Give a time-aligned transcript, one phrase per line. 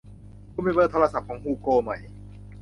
[0.53, 1.91] คุณมีเบอร์โทรศัพท์ของฮูโกไหม